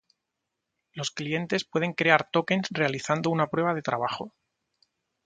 Los 0.93 1.11
clientes 1.11 1.63
pueden 1.63 1.93
crear 1.93 2.27
tokens 2.31 2.65
realizando 2.71 3.29
una 3.29 3.45
prueba 3.51 3.75
de 3.75 3.83
trabajo. 3.83 4.33